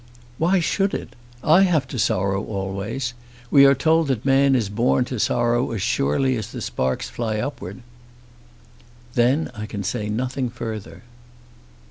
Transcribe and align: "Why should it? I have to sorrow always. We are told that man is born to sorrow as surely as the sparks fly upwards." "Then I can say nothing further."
"Why 0.39 0.59
should 0.59 0.95
it? 0.95 1.15
I 1.43 1.61
have 1.61 1.87
to 1.89 1.99
sorrow 1.99 2.43
always. 2.43 3.13
We 3.51 3.65
are 3.67 3.75
told 3.75 4.07
that 4.07 4.25
man 4.25 4.55
is 4.55 4.67
born 4.67 5.05
to 5.05 5.19
sorrow 5.19 5.69
as 5.73 5.83
surely 5.83 6.35
as 6.37 6.51
the 6.51 6.59
sparks 6.59 7.07
fly 7.07 7.37
upwards." 7.37 7.81
"Then 9.13 9.51
I 9.53 9.67
can 9.67 9.83
say 9.83 10.09
nothing 10.09 10.49
further." 10.49 11.03